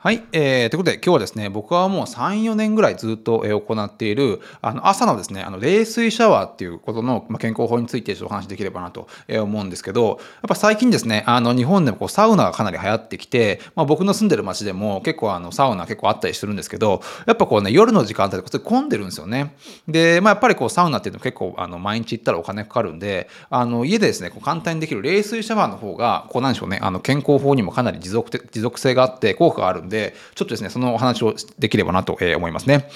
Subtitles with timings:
[0.00, 0.22] はい。
[0.30, 19.56] えー、ということで、今日はですね、僕はもう3、4年ぐらいずっと行っている、あの、朝のですね、あの、冷水シャワーっていうことの、ま健康法についてちょっとお話できればなと思うんですけど、やっぱ最近ですね、あの、日本でもこう、サウナがかなり流行ってきて、まあ、僕の住んでる街でも結構あの、サウナ結構あったりするんですけど、やっぱこうね、夜の時間帯で混んでるんですよね。
[19.88, 32.88] で、まあ、やっぱりこう、サウナっていうのは結構、あの、毎日行ったらお金かかるんで、あの、家でですね、こう簡単にできる冷水シャワーの方が、こう、なんでしょうね、あの、健康法にもかなり持続持続性があって効果があるんで、でちょっとですね、そのお話をできればなと思いますね。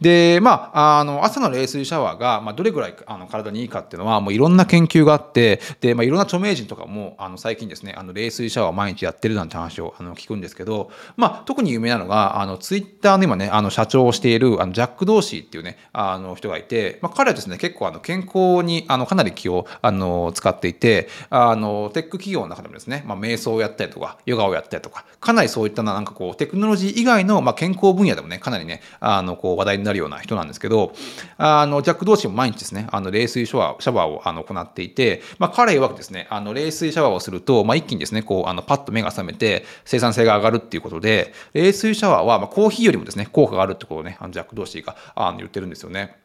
[0.00, 30.94] で、まあ、あの、朝の冷水シャワーが、まあ、どれぐらいあの体にいいかっていうのは、もういろんな研究があって、で、まあ、いろんな著名人とかも、あの、最近ですね、あの、冷水シャワー毎日やってるなんて話をあの聞くんですけど、まあ、特に有名なのが、あの、ツイッターの今ね、あの、社長をしている、あの、ジャック・ドーシーっていうね、あの、人がいて、まあ、彼はですね、結構、あの、健康に、あの、かなり気を、あの、使っていて、あの、テック企業の中でもですね、まあ、瞑想をやったりとか、ヨガをやったりとか、かなりそういったななんかこう、テクノロジー以外の、まあ、健康分野でもね、かなりね、あの、こう、話題になるような人なんですけど、
[31.36, 46.16] あの、ジャック同士も毎日ですね、あの、冷水シャワー、シャワーをあの行っていて、まあ、彼曰くですね、あの、冷水シャワーをすると、まあ、一気にですね、こう、あの、パッと目が覚めて、生産性が上がるっていうことで、冷水シャワーは、まあ、コーヒーよりもですね、効果があるってことをね、あのジャック同士があの言ってるんですよね。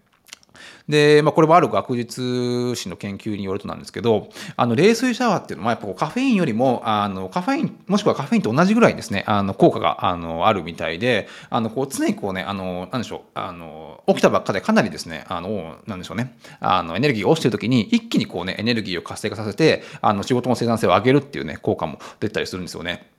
[0.87, 23.12] で、まあ、これもある学術誌の研究によるとなんですけど、あの、冷水シャワーっていうのは、やっぱカフェインよりも、あの、カフェイン、もしくはカフェインと同じぐらいですね、あの、効果が、あの、あるみたいで、あの、こう、常にこうね、あの、なんでしょう、あの、起きたばっかでかなりですね、あの、なんでしょうね、あの、エネルギーが落ちてる時に、一気にこうね、エネルギーを活性化させて、あの、仕事の生産性を上げるっていうね、効果も出たりするんですよね。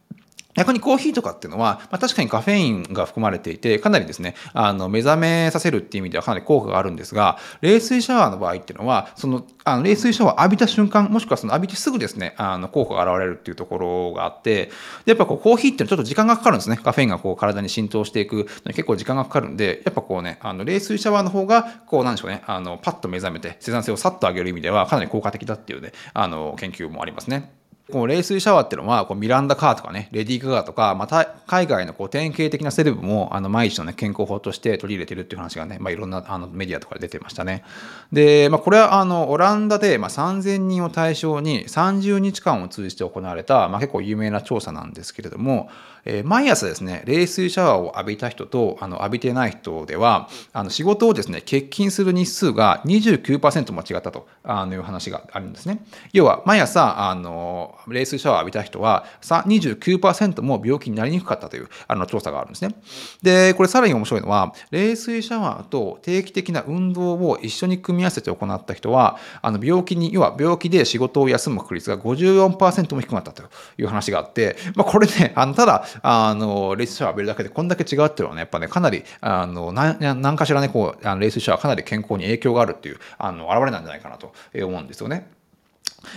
[0.55, 14.67] 逆にコーヒーとかっていうのは、まあ、確かにカフェインが含まれていて、かなりですね、あの、目覚めさせるっていう意味ではかなり効果があるんですが、冷水シャワーの場合っていうのは、その、あの冷水シャワー浴びた瞬間、もしくはその浴びてすぐですね、あの、効果が現れるっていうところがあって、
[15.05, 16.77] で、やっぱこう、コーヒーっていうのはちょっと時間がかかるんですね。
[16.77, 27.64] カフェインがこう、体に浸透していく結構時間がかかるんで、やっぱこうね、あの、冷水シャワーの方が、こう、なんでしょうね、あの、パッと目覚めて、生産性をさっと上げる意味では、かなり効果的だっていうね、あの、研究もありますね。
[27.93, 37.63] この冷水シャワーっていうのはこうミランダ・カーとかねレディー・ガガとか、また海外のこう典型的なセレブもあの毎日の、ね、健康法として取り入れてるっていう話がね、まあ、いろんなあのメディアとかで出てましたね。
[38.11, 45.69] で、まあ、これはあのオランダで、まあ、3000人を対象に30日間を通じて行われた、まあ、結構有名な調査なんですけれども、
[46.05, 55.85] えー、毎朝ですね冷水シャワーを浴びた人とあの浴びてない人ではあの仕事をですね欠勤する日数が29%間違ったとあのいう話があるんですね。
[56.13, 62.75] 要は毎朝あの冷水シャワーを浴びた人は29%も病気になりにくかったというあの調査があるんですね。
[63.23, 73.43] で、これさらに面白いのは、冷水シャワーと定期的な運動を一緒に組み合わせて行った人は、あの病気に、要は病気で仕事を休む確率が54%も低くなったと
[73.79, 85.31] いう話があって、まあ、これね、あのただ、あの、冷水シャワー浴びるだけでこんだけ違うっていうのはね、やっぱね、かなり、あの、何かしらね、こう、あの冷水シャワーかなり健康に影響があるっていう、あの、現れなんじゃないかなと思うんですよね。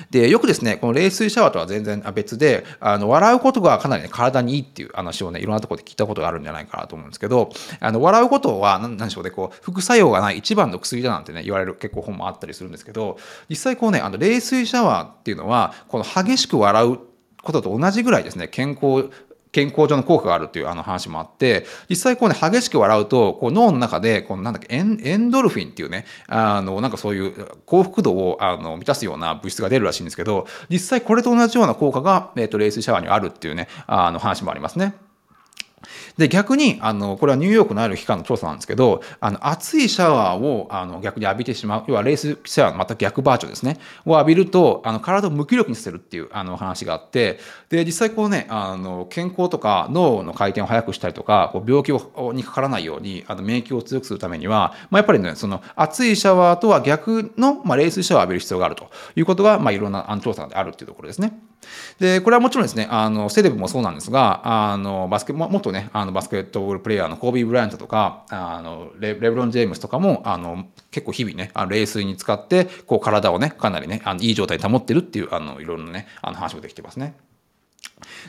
[0.09, 7.49] で、よくですね、この冷水シャワーとは全然別で、あの、笑うことがかなり、ね、体にいいっていう話をね、いろんなところで聞いたことがあるんじゃないかなと思うんですけど、
[7.79, 13.17] あの、笑うことは、なんでしょうね、こう、副作用がない一番の薬だなんてね、言われる結構本もあったりするんですけど、
[13.49, 16.99] 実際こうね、あの、冷水シャワーっていうのは、この激しく笑う
[17.41, 19.09] ことと同じぐらいですね、健康
[19.51, 35.06] 健康上の効果があるっていうあの話もあって、実際こうね、激しく笑うと、こう脳の中で、このなんだっけエン、エンドルフィンっていうね、あの、なんかそういう幸福度をあの満たすような物質が出るらしいんですけど、実際これと同じような効果が、えっ、ー、と、冷水シャワーにあるっていうね、あの話もありますね。
[36.17, 47.39] で、逆に、あの、これはニューヨークのある機関の調査なんですけど、あの、熱いシャワーを、あの、逆に浴びてしまう、要はレースシャワーのまた逆バージョンですね、を浴びると、あの、体を無気力にさせるっていう、あの、話があって、
[47.69, 61.39] で、実際こうね、あの、健康とか脳の回転を速くしたりとか、こう病気をにかからないように、あの、免疫を強くするためには、まあ、やっぱりね、その、熱いシャワーとは逆の、まあ、レースシャワーを浴びる必要があるということが、まあ、いろんな調査であるっていうところですね。
[61.99, 77.15] で、これはもちろんですね、あの、セレブもそうなんですが、あの、バスケ、もっとね、あの、バスケットボールプレイヤーのコービー・ブライアントとか、あのレ、レブロン・ジェームスとかも、あの、結構日々ね、あの冷水に使って、こう、体をね、かなりね、あのいい状態に保ってるっていう、あの、いろんなね、あの話もできてますね。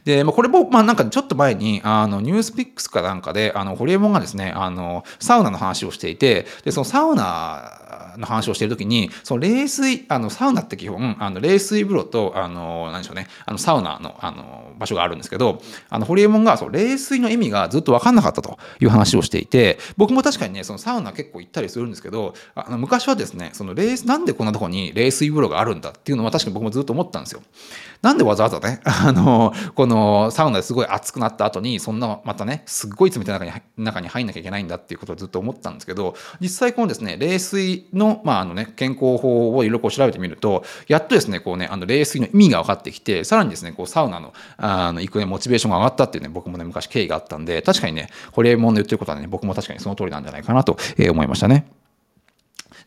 [0.05, 27.43] で、まあ、これも、まあ、なんかちょっと前に、あの、ニュースピックスかなんかで、あの、ホリエモンがですね、あの、サウナの話をしていて、で、そのサウナの話をしているときに、その冷水、あの、サウナって基本、あの、冷水風呂と、あの、何でしょうね、あの、サウナの、あの、場所があるんですけど、あの、ホリエモンが、その冷水の意味がずっと分かんなかったという話をしていて、僕も確かにね、そのサウナ結構行ったりするんですけど、あの、昔はですね、その冷、なんでこんなとこに冷水風呂があるんだっていうのは確かに僕もずっと思ったんですよ。
[28.03, 50.76] なんでわざわざね、あの、このサウナですごい熱くなった後に、そんなまたね、すっごい冷たい中に中に入んなきゃいけないんだっていうことをずっと思ったんですけど、実際このですね、冷水の、まあ、あのね、健康法をいろいろ調べてみると、やっとですね、こうね、あの冷水の意味が分かってきて、さらにですね、こうサウナの、あの、行くね、モチベーションが上がったっていうね、僕もね、昔経緯があったんで、確かにね、ホリエモンの言ってることはね、僕も確かにその通りなんじゃないかなと
[51.10, 51.78] 思いましたね。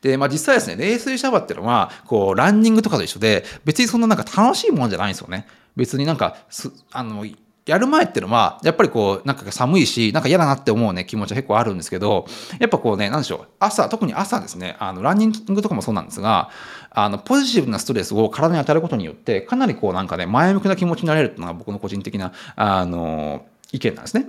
[0.01, 5.48] で、まあ実際ですね、冷水シャワーっていうのは、こう、ランニングとかと一緒で、別にそんななんか楽しいもんじゃないんですよね。
[5.75, 6.38] 別になんか、
[6.92, 7.25] あの、
[7.68, 12.25] やる前っていうのは、やっぱりこう、なんか寒いし、なんか嫌だなって思うね、気持ちは結構あるんですけど、
[12.59, 16.50] やっぱこうね、なんでしょう、朝、特に朝ですね、あの、ランニングとかもそうなんですが、
[16.89, 24.27] あの、ポジティブなストレスを体に与えることによって、かなりこう、なんかね、前向きな気持ちになれるっていうのが僕の個人的な、あの、意見なんですね。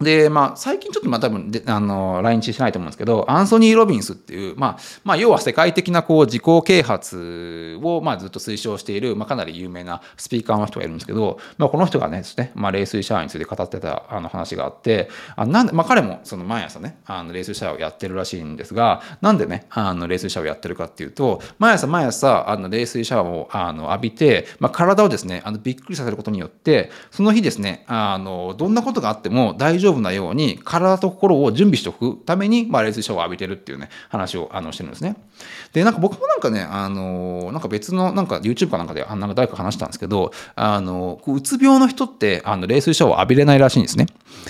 [0.00, 35.16] で、まあ、最近ちょっとまあ多分で、あの、来日してないと思うんですけど、アンソニー・ロビンスっていう、まあ、まあ、要は世界的なこう自己啓発を、まあ、ずっと推奨している、まあ、かなり有名なスピーカーの人がいるんですけど、まあ、この人がね、ですね、まあ、冷水シャワーについて語ってたあの話があって、あなんで、まあ、彼もその毎朝ね、あの冷水シャワーをやってるらしいんですが、なんでね、あの冷水シャワーをやってるかっていうと、毎朝毎朝、あの冷水シャワーをあの浴びて、まあ、体をですね、あのびっくりさせることによって、その日ですね、あの、どんなことがあっても大丈夫丈夫なように、体と心を準備しておくために、まあ、冷水シャワーを浴びてるっていうね、話をあのしてるんですね。
[35.72, 44.06] で、なんか僕もなんかね、あの、なんか別の、なんか YouTube かなんかで、なんか誰か話したんですけど、あの、うつ病の人って、あの、冷水シャワーを浴びれないらしいんですね。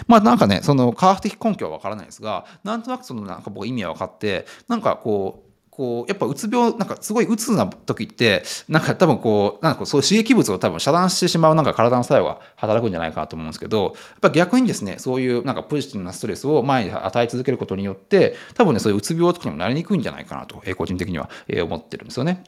[0.06, 5.47] まあなんかね、その科学的根拠はわからないですが、なんとなくそのなんか僕意味は分かって、なんかこう、
[5.78, 21.30] こうやっぱうつ病なんかすごいうつな時ってなんか多分こうなんかそう刺激物を多分遮断してしまうなんか体の作用が働くんじゃないかなと思うんですけどやっぱ逆にですねそういうなんかポジティブなストレスを前に与え続けることによって多分ねそういううつ病とかにもなりにくいんじゃないかなと個人的には
[21.62, 22.42] 思ってるんですよね。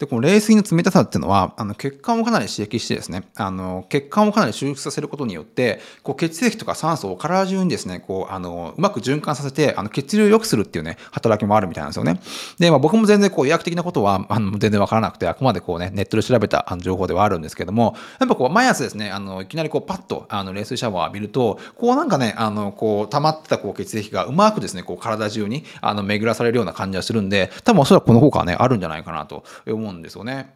[0.00, 12.18] で、この冷水の冷たさっていうのは、あの血管をかなり刺激してですね、あの血管をかなり修復させることによって、こう血液とか酸素を体中にですね、こう、あの、うまく循環させて、あの血流を良くするっていうね、働きもあるみたいなんですよね。
[12.58, 30.54] で、まあ僕も全然こう医薬的なことは、あの、全然わからなくて、あくまでこうね、ネットで調べた情報ではあるんですけども、やっぱこう、毎朝ですね、あの、いきなりこう、パッと、あの、冷水シャワーを浴びると、こうなんかね、あの、こう、溜まってたこう血液がうまくですね、こう、体中に、あの、巡らされるような感じがするんで、多分おそらくこの効果はね、あるんじゃないかなと思うんですよね。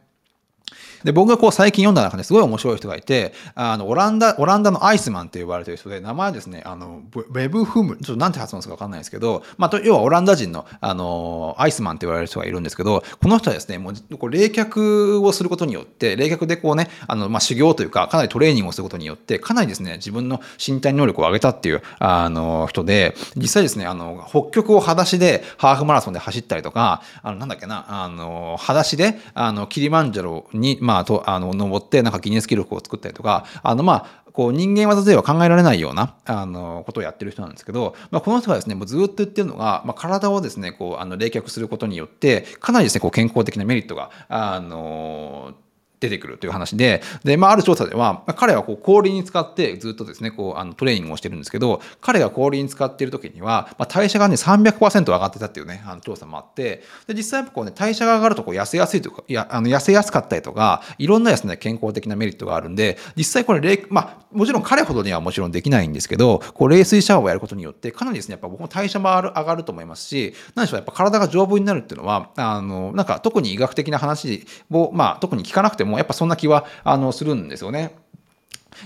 [1.04, 45.54] で、僕がこう最近読んだ中ですごい面白い人がいて、あの、オランダ、オランダのアイスマンって呼ばれてる人で、名前はですね、あの、ウェブフム、ちょっとなんて発音するかわかんないですけど、まあ、要はオランダ人の、あの、アイスマンって言われる人がいるんですけど、この人はですね、もう、こう冷却をすることによって、冷却でこうね、あの、まあ、修行というか、かなりトレーニングをすることによって、かなりですね、自分の身体能力を上げたっていう、あの、人で、実際ですね、あの、北極を裸足でハーフマラソンで走ったりとか、あの、なんだっけな、あの、裸足で、あの、キリマンジャロに、まあ、まと、あの、登ってなんかギネス記録を作ったりとかあのまあこう人間技では考えられないようなあのことをやってる人なんですけど、まあ、この人がですねもうずっと言ってるのが、まあ、体をですねこうあの冷却することによってかなりですねこう健康的なメリットがあの
[46.04, 77.96] 出てくるという話で、で、まあ、ある調査では、彼はこう氷に使ってずっとですね、こう、あのトレーニングをしてるんですけど、彼が氷に使っている時には、まあ、代謝がね、300%上がってたっていうね、あの調査もあって、で、実際こうね、代謝が上がるとこう痩せやすいとか、いや、あの、痩せやすかったりとか、いろんなですね、健康的なメリットがあるんで、実際これ、まあ、もちろん彼ほどにはもちろんできないんですけど、こう、冷水シャワーをやることによって、かなりですね、やっぱ僕も代謝も上がると思いますし、何でしょう、やっぱ体が丈夫になるっていうのは、あの、なんか特に医学的な話を、まあ、特に聞かなくても、やっぱそんな気はあのするんですよね。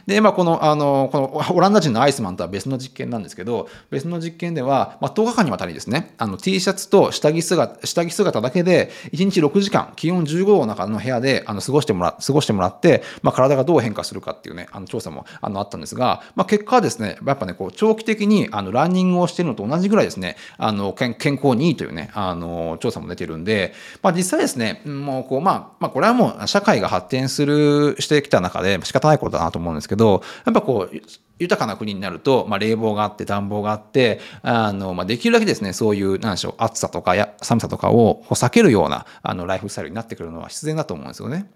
[0.07, 30.97] で、まあ、この、あの、このオランダ人のアイスマンとは別の実験なんですけど、別の実験では、まあ、10日間にわたりですね、あの、T シャツと下着姿、下着姿だけで、1日6時間、気温15度の中の部屋で、あの、過ごしてもら、過ごしてもらって、まあ、体がどう変化するかっていうね、あの、調査も、あの、あったんですが、まあ、結果はですね、やっぱね、こう、長期的に、あの、ランニングをしているのと同じぐらいですね、あの、健康にいいというね、あの、調査も出てるんで、まあ、実際ですね、もう、こう、まあ、まあ、これはもう、社会が発展する、してきた中で仕方ないことだなと思うんですですけど、やっぱこう、
[31.38, 41.50] 豊かな国になると、まあ、冷房があって暖房があってあの、まあ、できるだけですねそういうなんでしょう暑さとかや寒さとかを避けるようなあのライフスタイルになってくるのは必然だと思うんですよね。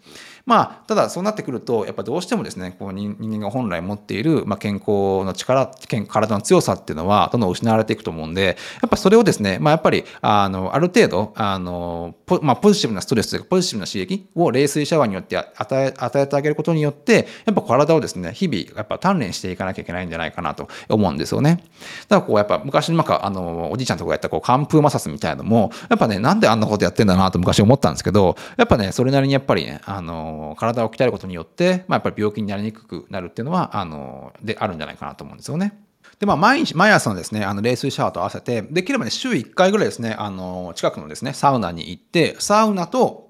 [0.45, 5.67] まあ、ただそうなってくるとやっぱどうしてもですねこう人間が本来持っている、まあ、健康の力
[6.09, 21.63] 体の強さっていうのはどんどん失われていくと思うんでやっぱそれをですね、まあ、やっぱりあのある程度あのポ,、まあ、ポジティブなストレスというかポジティブな刺激を冷水シャワーによって与え与えてあげることによってやっぱ体をですね日々やっぱ鍛錬していかないなきゃいけないんじゃないかなと思うんですよね。
[22.09, 35.79] だからこうやっぱ昔なんかあのおじいちゃんとかやったこう寒風摩擦みたいなのもやっぱねなんであんなことやってんだなと昔思ったんですけどやっぱねそれなりにやっぱりねあの体を鍛えるることによって、まあ、やっぱり病気になりにくくなるっていうのはあのであるんじゃないかなと思うんですよね。
[36.19, 43.22] で、まあ、毎日、毎朝のですね、あの、冷水シャワーと合わせて、できればね、週1回ぐらいですね、あの、近くのですね、サウナに行って、サウナと、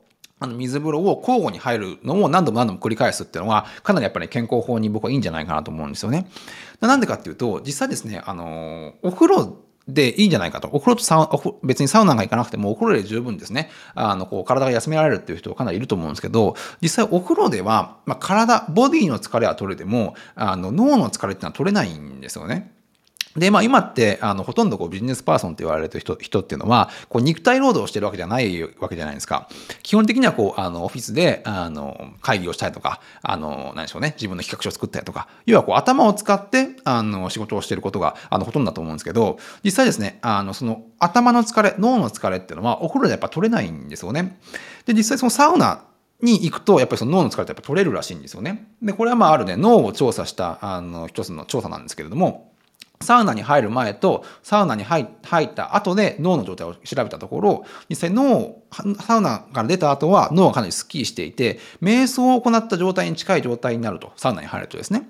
[0.43, 6.29] あの、水風呂を交互に入るのを何度も何度も繰り返すっていうのは、かなりやっぱり健康法に僕はいいんじゃないかなと思うんですよね。
[6.81, 10.69] なんでかっていうと、実際ですね、あの、お風呂でいいんじゃないかと。
[10.73, 11.29] お風呂とサウ
[11.63, 13.71] 別にサウナが行かなくてもお風呂で十分ですね。
[13.95, 22.73] あの、こう、体が休められるっていう人はかなりいると思うんですけど、実際お風呂では、まあ、体、ボディの疲れは取れても、あの、脳の疲れっていうのは取れないんですよね。
[23.37, 29.49] で、まあ今って、あの、ほとんどこうビジネスパーソンって言われる人人っていうのは、こう肉体労働をしてるわけじゃないわけじゃないですか。
[29.83, 44.39] 基本的にはこう、あの、オフィスで、あの、会議をしたりとか、あの、何でしょうね、自分の企画書を作ったりとか、要はこう頭を使って、あの、仕事をしてることが、あの、ほとんどだと思うんですけど、実際ですね、あの、その頭の疲れ、脳の疲れっていうのは、お風呂でやっぱ取れないんですよね。
[44.87, 45.85] で、実際そのサウナ
[46.21, 48.69] に行くと、やっぱりその脳の疲れってやっぱ取れるらしいんですよね。
[48.81, 52.52] で、これはまああるね、脳を調査した、あの、一つの調査なんですけれども、
[53.03, 58.63] サウナに入る前とサウナに入った後で脳の状態を調べたところ実際脳
[59.01, 65.09] サウナから出た後は脳がかなりスッキリしていて瞑想を行った状態に近い状態になるとサウナに入るとですね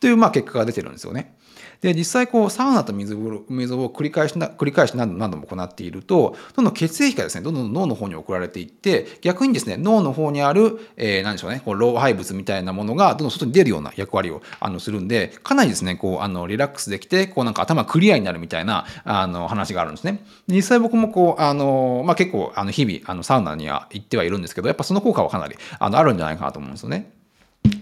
[0.00, 1.36] というまあ結果が出てるんですよね。
[1.82, 20.24] で、実際こう、サウナと水風呂、水を繰り返しな、繰り返し何度何度も行っていると、どんどん血液がですね、どんどん脳の方に送られていって、逆にですね、脳の方にある、えー、何でしょうね、こう老廃物みたいなものが、どんどん外に出るような役割をあのするんで、かなりですね、こう、あの、リラックスできて、こうなんか頭クリアになるみたいな、あの、話があるんですね。
[20.46, 27.10] 実際僕もこう、あの、まあ、結構、あの、日々、あの、サウナには行ってはいるんですけど、やっぱその効果はかなり、あの、あるんじゃないかなと思うんですよね。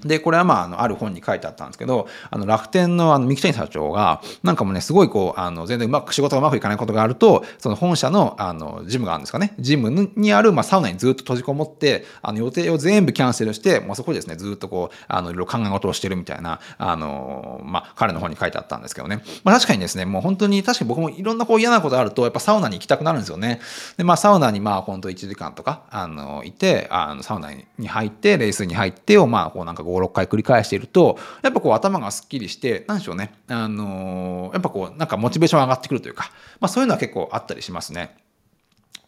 [0.04, 19.22] で、これはまあ、あの、ある本に書いてあったんですけど、あの、楽天のあの、三木谷社長が、なんかもね、すごいこう、あの、全然うまく、仕事がうまくいかないことがあると、その本社の、あの、ジムがあるんですかね、ジムにある、まあ、サウナにずっと閉じこもって、あの、予定を全部キャンセルして、まあ、そこでですね、ずっとこう、あの、いろいろ考え事をしてるみたいな、あの、まあ、彼の本に書いてあったんですけどね。
[19.44, 23.60] まあ、確かにですね、もう本当に、確かに僕もいろんなこう嫌なことあると、やっぱサウナに行きたくなるんですよね。
[23.96, 33.32] で、まあ、サウナにまあ、本当1時間とか、あの、いて、あの、サウナに入って、レースに入ってを、まあ、こうなんか5、6回繰り返していると、やっぱこう頭がすっきりして、なんでしょうね。
[33.48, 38.16] あのー、やっぱこう、なんかモチベーション上がってくるというか、まあそういうのは結構あったりしますね。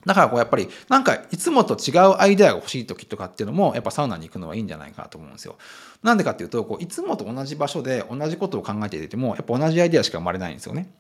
[0.05, 5.57] だからこうやっぱりなんかいつもと違うアイデアが欲しい時とかっていうのもやっぱサウナに行くのはいいんじゃないかなと思うんですよ。
[6.03, 10.91] なんでかっていうとこういつもと同じ場所で同じことを考えていてもやっぱ同じアイデアしか生まれないんですよね。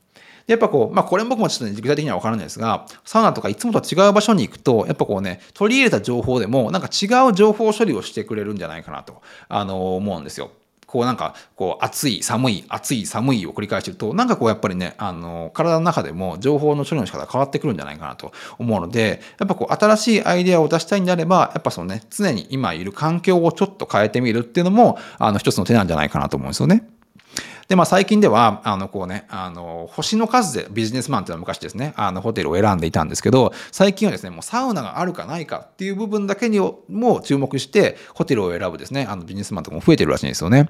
[0.46, 10.50] やっぱこう、まあこれ僕もちょっと、ね、具体的には分からないですが、サウナとかいつもとは違う場所に行くと、やっぱこうね、取り入れた情報でもなんか違う情報処理をしてくれるんじゃないかなと、あの、思うんですよ。
[10.92, 26.87] こうなんかこう暑い寒い暑い寒いを繰り返してるとなんかこうやっぱりねあの体の中でも情報の処理の仕方が変わってくるんじゃないかなと思うのでやっぱこう新しいアイデアを出したいんであればやっぱそのね常に今いる環境をちょっと変えてみるっていうのもあの一つの手なんじゃないかなと思うんですよね。
[27.72, 40.68] で、まあ最近では、あの、こうね、あの、星の数でビジネスマンっていうのは昔ですね、あの、ホテルを選んでいたんですけど、最近はですね、もうサウナがあるかないかっていう部分だけにも注目して、ホテルを選ぶですね、あの、ビジネスマンとかも増えてるらしいんですよね。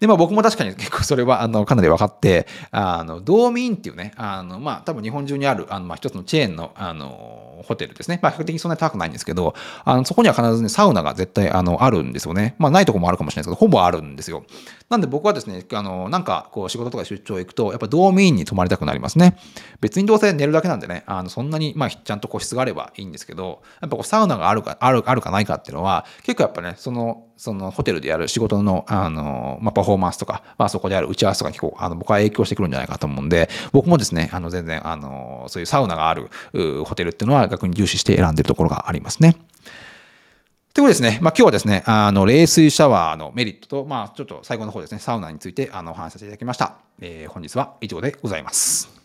[0.00, 8.18] で、まあ僕も確かに結構それは、あの、かなり分かって、あの、ドーミンっていうね、あの、まあ多分日本中にある、あの、まあ一つのチェーンの、あの、ホテルですね。
[8.22, 12.54] まあ、比較的そんなに高くないんですけど、あの、そこには必ずね、サウナが絶対、あの、あるんですよね。
[12.58, 14.44] まあ、ないとこもあるかもしれないですけど、ほぼあるんですよ。
[14.90, 19.36] なんで僕はですね、あの、なんか、こう、仕事とか出張行くと、やっぱドームインに泊まりたくなりますね。
[19.82, 36.30] 別にどうせ寝るだけなんでね、あの、そんなに、まあ、ちゃんと個室があればいいんですけど、やっぱこう、サウナがあるか、ある、あるかないかっていうのは、結構やっぱね、その、そのホテルでやる仕事の、あの、まあ、パフォーマンスとか、まあ、そこである打ち合わせとかにこう、あの、僕は影響してくるんじゃないかと思うんで、僕もですね、あの、全然、あの、そういうサウナがある
[36.84, 39.36] ホテルっていうのは逆に重視して選んでるところがありますね。
[40.78, 46.76] ということですね、まあ、今日はですね、あの、冷水シャワーのメリットと、まあ、ちょっと最後の方ですね、サウナについて、あの、お話しさせていただきました。
[47.00, 48.97] えー、本日は以上でございます。